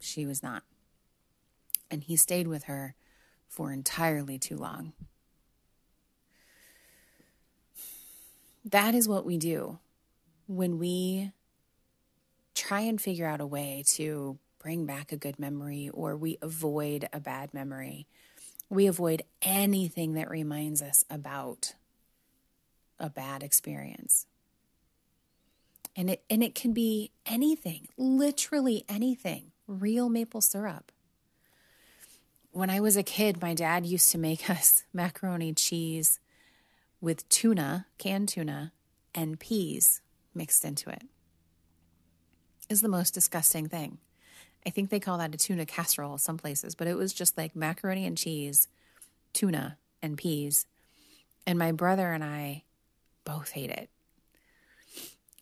she 0.00 0.26
was 0.26 0.42
not. 0.42 0.64
And 1.88 2.02
he 2.02 2.16
stayed 2.16 2.48
with 2.48 2.64
her 2.64 2.96
for 3.46 3.70
entirely 3.70 4.40
too 4.40 4.56
long. 4.56 4.92
That 8.64 8.96
is 8.96 9.06
what 9.06 9.24
we 9.24 9.38
do 9.38 9.78
when 10.48 10.80
we 10.80 11.30
try 12.56 12.80
and 12.80 13.00
figure 13.00 13.26
out 13.26 13.40
a 13.40 13.46
way 13.46 13.84
to 13.94 14.40
bring 14.60 14.86
back 14.86 15.10
a 15.10 15.16
good 15.16 15.38
memory 15.38 15.90
or 15.92 16.16
we 16.16 16.38
avoid 16.40 17.08
a 17.12 17.18
bad 17.18 17.52
memory. 17.52 18.06
We 18.68 18.86
avoid 18.86 19.22
anything 19.42 20.12
that 20.14 20.30
reminds 20.30 20.82
us 20.82 21.04
about 21.10 21.74
a 23.00 23.10
bad 23.10 23.42
experience. 23.42 24.26
And 25.96 26.10
it 26.10 26.22
and 26.30 26.44
it 26.44 26.54
can 26.54 26.72
be 26.72 27.10
anything, 27.26 27.88
literally 27.96 28.84
anything. 28.88 29.50
Real 29.66 30.08
maple 30.08 30.40
syrup. 30.40 30.92
When 32.52 32.70
I 32.70 32.80
was 32.80 32.96
a 32.96 33.02
kid, 33.02 33.40
my 33.40 33.54
dad 33.54 33.86
used 33.86 34.10
to 34.12 34.18
make 34.18 34.48
us 34.58 34.84
macaroni 34.92 35.52
cheese 35.52 36.20
with 37.00 37.28
tuna, 37.28 37.86
canned 37.98 38.28
tuna, 38.28 38.72
and 39.14 39.40
peas 39.40 40.02
mixed 40.34 40.64
into 40.64 40.90
it. 40.90 41.02
Is 42.68 42.82
the 42.82 42.88
most 42.88 43.14
disgusting 43.14 43.68
thing. 43.68 43.98
I 44.66 44.70
think 44.70 44.90
they 44.90 45.00
call 45.00 45.18
that 45.18 45.34
a 45.34 45.38
tuna 45.38 45.66
casserole 45.66 46.18
some 46.18 46.36
places, 46.36 46.74
but 46.74 46.86
it 46.86 46.96
was 46.96 47.12
just 47.12 47.38
like 47.38 47.56
macaroni 47.56 48.06
and 48.06 48.16
cheese, 48.16 48.68
tuna, 49.32 49.78
and 50.02 50.18
peas. 50.18 50.66
And 51.46 51.58
my 51.58 51.72
brother 51.72 52.12
and 52.12 52.22
I 52.22 52.64
both 53.24 53.50
hate 53.52 53.70
it. 53.70 53.88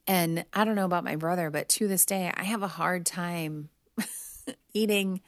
And 0.06 0.44
I 0.54 0.64
don't 0.64 0.74
know 0.74 0.86
about 0.86 1.04
my 1.04 1.16
brother, 1.16 1.50
but 1.50 1.68
to 1.70 1.88
this 1.88 2.06
day, 2.06 2.32
I 2.34 2.44
have 2.44 2.62
a 2.62 2.68
hard 2.68 3.04
time 3.04 3.68
eating 4.72 5.20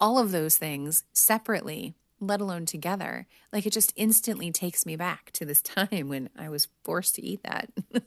all 0.00 0.18
of 0.18 0.30
those 0.30 0.56
things 0.56 1.02
separately, 1.12 1.94
let 2.20 2.40
alone 2.40 2.64
together. 2.64 3.26
Like 3.52 3.66
it 3.66 3.72
just 3.72 3.92
instantly 3.96 4.52
takes 4.52 4.86
me 4.86 4.94
back 4.96 5.30
to 5.32 5.44
this 5.44 5.62
time 5.62 6.08
when 6.08 6.30
I 6.38 6.48
was 6.48 6.68
forced 6.84 7.16
to 7.16 7.22
eat 7.24 7.42
that. 7.42 7.70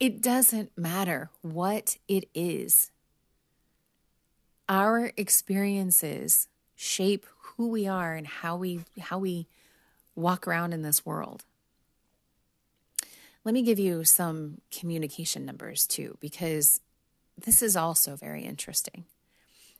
it 0.00 0.22
doesn't 0.22 0.76
matter 0.78 1.30
what 1.42 1.96
it 2.06 2.28
is. 2.34 2.92
Our 4.68 5.12
experiences 5.16 6.48
shape 6.74 7.26
who 7.38 7.68
we 7.68 7.86
are 7.86 8.14
and 8.14 8.26
how 8.26 8.56
we 8.56 8.80
how 8.98 9.18
we 9.18 9.46
walk 10.14 10.46
around 10.46 10.72
in 10.72 10.82
this 10.82 11.06
world. 11.06 11.44
Let 13.44 13.52
me 13.52 13.62
give 13.62 13.78
you 13.78 14.02
some 14.02 14.60
communication 14.72 15.46
numbers 15.46 15.86
too, 15.86 16.18
because 16.20 16.80
this 17.38 17.62
is 17.62 17.76
also 17.76 18.16
very 18.16 18.42
interesting. 18.42 19.04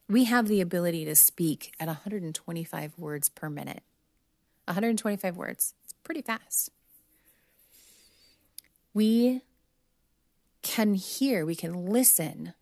We 0.09 0.25
have 0.25 0.47
the 0.47 0.61
ability 0.61 1.05
to 1.07 1.17
speak 1.17 1.73
at 1.81 1.89
125 1.89 2.93
words 2.97 3.29
per 3.29 3.51
minute. 3.51 3.83
125 4.67 5.37
words. 5.37 5.75
It's 5.83 5.95
pretty 6.05 6.23
fast. 6.23 6.71
We 8.95 9.43
can 10.63 10.95
hear, 10.95 11.45
we 11.45 11.57
can 11.57 11.87
listen 11.87 12.55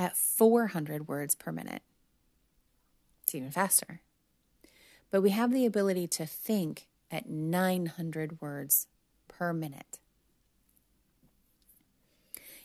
at 0.00 0.16
400 0.16 1.08
words 1.08 1.34
per 1.34 1.52
minute. 1.52 1.82
It's 3.22 3.34
even 3.34 3.50
faster. 3.50 4.00
But 5.10 5.20
we 5.20 5.28
have 5.30 5.52
the 5.52 5.66
ability 5.66 6.08
to 6.08 6.24
think 6.24 6.86
at 7.10 7.28
900 7.28 8.40
words 8.40 8.86
per 9.28 9.52
minute. 9.52 9.98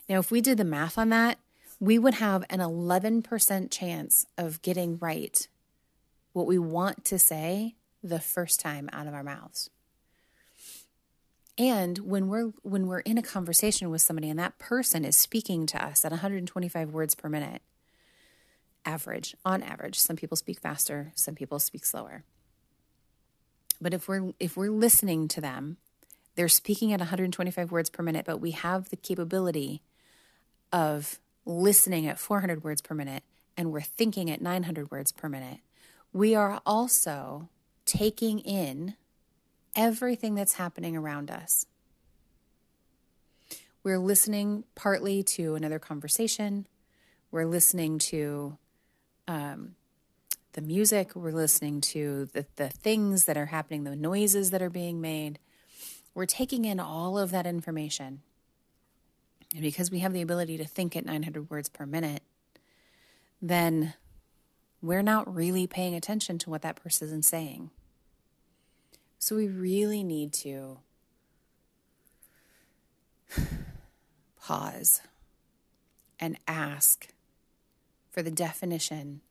Now, 0.08 0.20
if 0.20 0.32
we 0.32 0.40
did 0.40 0.58
the 0.58 0.64
math 0.64 0.98
on 0.98 1.10
that, 1.10 1.40
we 1.78 2.00
would 2.00 2.14
have 2.16 2.46
an 2.50 2.60
11% 2.60 3.70
chance 3.70 4.26
of 4.38 4.62
getting 4.62 4.98
right 5.00 5.46
what 6.32 6.48
we 6.48 6.58
want 6.58 7.04
to 7.06 7.20
say 7.20 7.76
the 8.02 8.22
first 8.22 8.62
time 8.62 8.90
out 8.94 9.08
of 9.08 9.14
our 9.14 9.24
mouths. 9.24 9.70
And 11.58 12.00
when 12.00 12.28
we're 12.28 12.52
when 12.64 12.88
we're 12.88 13.00
in 13.00 13.18
a 13.18 13.22
conversation 13.22 13.90
with 13.90 14.02
somebody 14.02 14.30
and 14.30 14.38
that 14.40 14.60
person 14.60 15.06
is 15.06 15.16
speaking 15.16 15.66
to 15.68 15.84
us 15.84 16.04
at 16.04 16.12
125 16.12 16.92
words 16.92 17.16
per 17.16 17.30
minute, 17.30 17.62
average, 18.86 19.36
on 19.46 19.64
average, 19.64 19.98
some 19.98 20.18
people 20.18 20.36
speak 20.36 20.60
faster, 20.60 21.12
some 21.16 21.36
people 21.36 21.60
speak 21.60 21.86
slower. 21.86 22.24
But 23.80 23.94
if 23.94 24.08
we're 24.08 24.34
if 24.40 24.58
we're 24.58 24.70
listening 24.70 25.30
to 25.30 25.42
them, 25.42 25.78
they're 26.36 26.50
speaking 26.50 26.92
at 26.92 27.00
125 27.00 27.72
words 27.72 27.90
per 27.90 28.04
minute, 28.04 28.26
but 28.26 28.42
we 28.42 28.52
have 28.52 28.90
the 28.90 28.98
capability 28.98 29.82
of 30.74 31.20
listening 31.46 32.06
at 32.08 32.20
400 32.20 32.64
words 32.64 32.82
per 32.82 32.94
minute 32.96 33.24
and 33.56 33.72
we're 33.72 33.82
thinking 33.82 34.30
at 34.30 34.42
900 34.42 34.92
words 34.92 35.12
per 35.12 35.30
minute. 35.30 35.60
We 36.12 36.36
are 36.36 36.62
also 36.66 37.50
taking 37.86 38.40
in 38.40 38.96
everything 39.76 40.36
that's 40.36 40.54
happening 40.54 40.96
around 40.96 41.30
us. 41.30 41.66
We're 43.84 44.00
listening 44.00 44.64
partly 44.74 45.22
to 45.24 45.56
another 45.56 45.80
conversation. 45.80 46.66
We're 47.32 47.46
listening 47.46 48.00
to 48.00 48.58
um, 49.28 49.76
the 50.54 50.62
music, 50.62 51.16
we're 51.16 51.32
listening 51.32 51.82
to 51.82 52.30
the, 52.34 52.46
the 52.56 52.70
things 52.70 53.26
that 53.26 53.38
are 53.38 53.48
happening, 53.48 53.84
the 53.84 53.96
noises 53.96 54.52
that 54.52 54.62
are 54.62 54.70
being 54.70 55.02
made. 55.02 55.38
We're 56.14 56.26
taking 56.26 56.64
in 56.66 56.80
all 56.80 57.18
of 57.18 57.32
that 57.32 57.46
information. 57.46 58.22
And 59.54 59.62
because 59.62 59.92
we 59.92 60.00
have 60.00 60.14
the 60.14 60.22
ability 60.22 60.58
to 60.58 60.66
think 60.66 60.96
at 60.96 61.06
900 61.06 61.50
words 61.50 61.70
per 61.70 61.86
minute, 61.86 62.24
then 63.42 63.94
we're 64.82 65.04
not 65.04 65.34
really 65.34 65.68
paying 65.68 65.94
attention 65.94 66.38
to 66.40 66.50
what 66.50 66.62
that 66.62 66.78
person 66.78 67.20
is 67.20 67.28
saying. 67.28 67.72
So 69.20 69.36
we 69.36 69.48
really 69.48 70.04
need 70.04 70.34
to 70.34 70.80
pause 74.40 75.02
and 76.20 76.38
ask 76.48 77.08
for 78.12 78.22
the 78.22 78.32
definition 78.32 79.22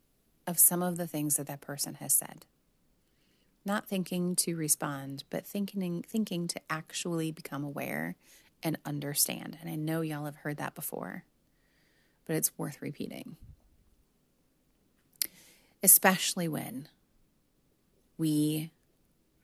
of 0.46 0.58
some 0.58 0.82
of 0.82 0.96
the 0.96 1.06
things 1.06 1.36
that 1.36 1.46
that 1.46 1.60
person 1.60 1.94
has 1.94 2.12
said. 2.12 2.44
Not 3.64 3.88
thinking 3.88 4.36
to 4.36 4.56
respond, 4.56 5.24
but 5.30 5.46
thinking 5.46 6.04
thinking 6.06 6.48
to 6.48 6.60
actually 6.68 7.30
become 7.30 7.64
aware 7.64 8.16
and 8.62 8.76
understand. 8.84 9.56
And 9.60 9.70
I 9.70 9.74
know 9.74 10.02
y'all 10.02 10.26
have 10.26 10.36
heard 10.36 10.58
that 10.58 10.74
before, 10.74 11.24
but 12.26 12.36
it's 12.36 12.58
worth 12.58 12.82
repeating. 12.82 13.36
Especially 15.82 16.48
when 16.48 16.88
we 18.18 18.70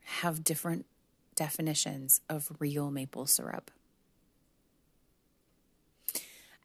have 0.04 0.44
different 0.44 0.86
definitions 1.34 2.20
of 2.28 2.52
real 2.58 2.90
maple 2.90 3.26
syrup. 3.26 3.70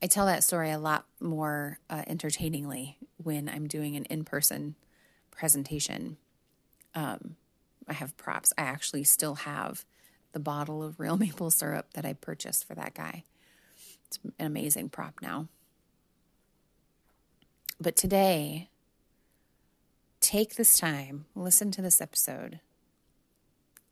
I 0.01 0.07
tell 0.07 0.25
that 0.25 0.43
story 0.43 0.71
a 0.71 0.77
lot 0.77 1.05
more 1.19 1.79
uh, 1.89 2.03
entertainingly 2.07 2.97
when 3.17 3.49
I'm 3.49 3.67
doing 3.67 3.95
an 3.95 4.05
in 4.05 4.23
person 4.23 4.75
presentation. 5.31 6.17
Um, 6.93 7.35
I 7.87 7.93
have 7.93 8.17
props. 8.17 8.53
I 8.57 8.63
actually 8.63 9.03
still 9.03 9.35
have 9.35 9.85
the 10.31 10.39
bottle 10.39 10.83
of 10.83 10.99
real 10.99 11.17
maple 11.25 11.51
syrup 11.51 11.93
that 11.93 12.05
I 12.05 12.13
purchased 12.13 12.67
for 12.67 12.75
that 12.75 12.93
guy. 12.93 13.23
It's 14.07 14.19
an 14.23 14.45
amazing 14.45 14.89
prop 14.89 15.15
now. 15.21 15.47
But 17.79 17.95
today, 17.95 18.69
take 20.21 20.55
this 20.55 20.77
time, 20.77 21.25
listen 21.35 21.71
to 21.71 21.81
this 21.81 21.99
episode, 21.99 22.59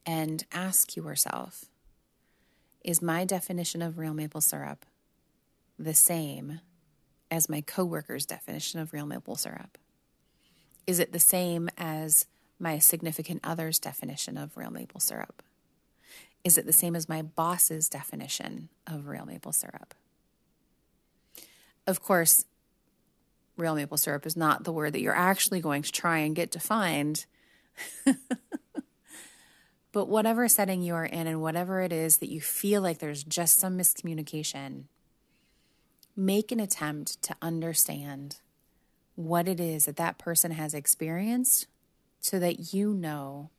and 0.05 0.45
ask 0.51 0.95
yourself 0.95 1.65
Is 2.83 3.01
my 3.01 3.25
definition 3.25 3.81
of 3.81 3.97
real 3.97 4.13
maple 4.13 4.41
syrup 4.41 4.85
the 5.79 5.93
same 5.93 6.61
as 7.31 7.49
my 7.49 7.61
coworker's 7.61 8.25
definition 8.25 8.79
of 8.79 8.93
real 8.93 9.05
maple 9.05 9.35
syrup? 9.35 9.77
Is 10.85 10.99
it 10.99 11.13
the 11.13 11.19
same 11.19 11.69
as 11.77 12.25
my 12.59 12.79
significant 12.79 13.41
other's 13.43 13.79
definition 13.79 14.37
of 14.37 14.55
real 14.57 14.71
maple 14.71 14.99
syrup? 14.99 15.41
Is 16.43 16.57
it 16.57 16.65
the 16.65 16.73
same 16.73 16.95
as 16.95 17.07
my 17.07 17.21
boss's 17.21 17.87
definition 17.87 18.69
of 18.85 19.07
real 19.07 19.25
maple 19.25 19.53
syrup? 19.53 19.93
Of 21.87 22.01
course, 22.01 22.45
real 23.57 23.75
maple 23.75 23.97
syrup 23.97 24.25
is 24.25 24.35
not 24.35 24.63
the 24.63 24.71
word 24.71 24.93
that 24.93 25.01
you're 25.01 25.15
actually 25.15 25.61
going 25.61 25.83
to 25.83 25.91
try 25.91 26.19
and 26.19 26.35
get 26.35 26.51
defined. 26.51 27.25
but 29.93 30.09
whatever 30.09 30.47
setting 30.49 30.81
you 30.81 30.95
are 30.95 31.05
in 31.05 31.27
and 31.27 31.41
whatever 31.41 31.79
it 31.79 31.93
is 31.93 32.17
that 32.17 32.29
you 32.29 32.41
feel 32.41 32.81
like 32.81 32.97
there's 32.97 33.23
just 33.23 33.59
some 33.59 33.77
miscommunication, 33.77 34.85
make 36.15 36.51
an 36.51 36.59
attempt 36.59 37.21
to 37.21 37.35
understand 37.41 38.37
what 39.15 39.47
it 39.47 39.59
is 39.59 39.85
that 39.85 39.95
that 39.95 40.17
person 40.17 40.51
has 40.51 40.73
experienced 40.73 41.67
so 42.19 42.39
that 42.39 42.73
you 42.73 42.91
know 42.91 43.51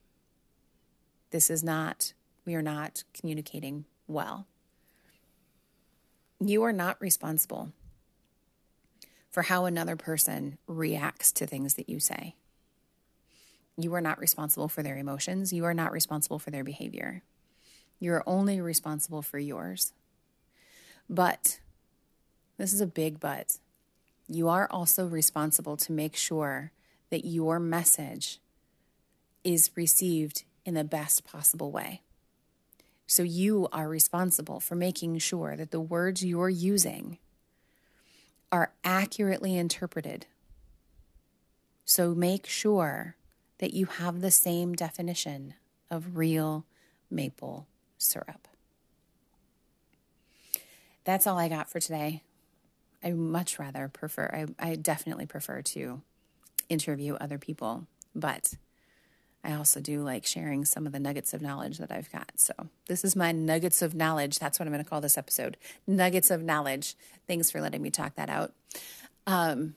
this 1.31 1.49
is 1.51 1.62
not, 1.62 2.12
we 2.44 2.57
are 2.57 2.62
not 2.62 3.05
communicating 3.14 3.85
well. 4.09 4.47
You 6.40 6.64
are 6.64 6.73
not 6.73 7.01
responsible 7.01 7.73
for 9.31 9.42
how 9.42 9.66
another 9.66 9.94
person 9.94 10.59
reacts 10.66 11.31
to 11.33 11.47
things 11.47 11.75
that 11.75 11.88
you 11.88 12.01
say. 12.01 12.35
You 13.76 13.94
are 13.94 14.00
not 14.00 14.18
responsible 14.18 14.68
for 14.68 14.82
their 14.82 14.96
emotions. 14.96 15.52
You 15.52 15.64
are 15.64 15.74
not 15.74 15.92
responsible 15.92 16.38
for 16.38 16.50
their 16.50 16.64
behavior. 16.64 17.22
You're 17.98 18.22
only 18.26 18.60
responsible 18.60 19.22
for 19.22 19.38
yours. 19.38 19.92
But 21.08 21.60
this 22.56 22.72
is 22.72 22.80
a 22.80 22.87
big 22.87 23.20
but. 23.20 23.58
You 24.28 24.48
are 24.48 24.68
also 24.70 25.06
responsible 25.06 25.76
to 25.78 25.92
make 25.92 26.16
sure 26.16 26.72
that 27.10 27.26
your 27.26 27.58
message 27.58 28.40
is 29.42 29.70
received 29.76 30.44
in 30.64 30.74
the 30.74 30.84
best 30.84 31.24
possible 31.24 31.70
way. 31.70 32.00
So 33.06 33.22
you 33.22 33.68
are 33.70 33.88
responsible 33.88 34.60
for 34.60 34.74
making 34.74 35.18
sure 35.18 35.56
that 35.56 35.70
the 35.70 35.80
words 35.80 36.24
you're 36.24 36.48
using 36.48 37.18
are 38.50 38.72
accurately 38.82 39.56
interpreted. 39.56 40.26
So 41.84 42.14
make 42.14 42.46
sure 42.46 43.16
that 43.58 43.74
you 43.74 43.86
have 43.86 44.20
the 44.20 44.30
same 44.30 44.74
definition 44.74 45.54
of 45.90 46.16
real 46.16 46.66
maple 47.10 47.66
syrup. 47.98 48.48
That's 51.04 51.26
all 51.26 51.38
I 51.38 51.48
got 51.48 51.70
for 51.70 51.80
today. 51.80 52.22
I 53.02 53.12
much 53.12 53.58
rather 53.58 53.88
prefer, 53.88 54.46
I, 54.58 54.70
I 54.70 54.76
definitely 54.76 55.26
prefer 55.26 55.60
to 55.62 56.00
interview 56.68 57.14
other 57.14 57.38
people, 57.38 57.86
but 58.14 58.54
I 59.44 59.52
also 59.52 59.80
do 59.80 60.02
like 60.02 60.24
sharing 60.24 60.64
some 60.64 60.86
of 60.86 60.92
the 60.92 60.98
nuggets 60.98 61.34
of 61.34 61.42
knowledge 61.42 61.76
that 61.78 61.92
I've 61.92 62.10
got. 62.10 62.32
So, 62.36 62.54
this 62.88 63.04
is 63.04 63.14
my 63.14 63.30
nuggets 63.30 63.82
of 63.82 63.94
knowledge. 63.94 64.38
That's 64.38 64.58
what 64.58 64.66
I'm 64.66 64.72
going 64.72 64.82
to 64.82 64.88
call 64.88 65.02
this 65.02 65.18
episode 65.18 65.58
Nuggets 65.86 66.30
of 66.30 66.42
Knowledge. 66.42 66.96
Thanks 67.28 67.50
for 67.50 67.60
letting 67.60 67.82
me 67.82 67.90
talk 67.90 68.14
that 68.14 68.30
out. 68.30 68.54
Um, 69.26 69.74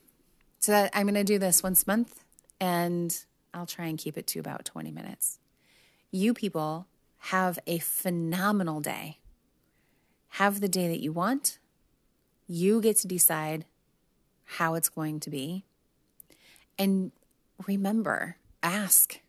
so, 0.58 0.72
that, 0.72 0.90
I'm 0.94 1.04
going 1.04 1.14
to 1.14 1.24
do 1.24 1.38
this 1.38 1.62
once 1.62 1.82
a 1.82 1.90
month 1.90 2.24
and 2.58 3.14
I'll 3.52 3.66
try 3.66 3.86
and 3.86 3.98
keep 3.98 4.16
it 4.16 4.26
to 4.28 4.40
about 4.40 4.64
20 4.64 4.90
minutes. 4.90 5.38
You 6.10 6.34
people 6.34 6.86
have 7.18 7.58
a 7.66 7.78
phenomenal 7.78 8.80
day. 8.80 9.18
Have 10.32 10.60
the 10.60 10.68
day 10.68 10.88
that 10.88 11.00
you 11.00 11.12
want. 11.12 11.58
You 12.46 12.80
get 12.80 12.96
to 12.98 13.08
decide 13.08 13.64
how 14.44 14.74
it's 14.74 14.88
going 14.88 15.20
to 15.20 15.30
be. 15.30 15.64
And 16.78 17.12
remember, 17.66 18.36
ask 18.62 19.20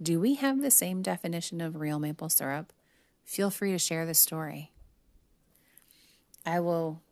do 0.00 0.20
we 0.20 0.36
have 0.36 0.62
the 0.62 0.70
same 0.70 1.02
definition 1.02 1.60
of 1.60 1.80
real 1.80 1.98
maple 1.98 2.28
syrup? 2.28 2.72
Feel 3.24 3.50
free 3.50 3.72
to 3.72 3.78
share 3.78 4.06
the 4.06 4.14
story. 4.14 4.70
I 6.46 6.60
will 6.60 7.02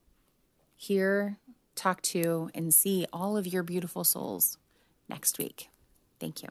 hear, 0.77 1.38
talk 1.75 2.01
to, 2.03 2.49
and 2.55 2.73
see 2.73 3.05
all 3.12 3.37
of 3.37 3.47
your 3.47 3.64
beautiful 3.64 4.05
souls 4.05 4.59
next 5.09 5.37
week. 5.37 5.69
Thank 6.19 6.43
you. 6.43 6.49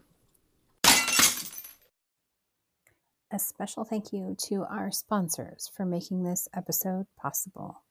A 3.31 3.39
special 3.39 3.83
thank 3.83 4.13
you 4.13 4.35
to 4.47 4.63
our 4.63 4.91
sponsors 4.91 5.69
for 5.75 5.85
making 5.85 6.23
this 6.23 6.47
episode 6.53 7.07
possible. 7.17 7.84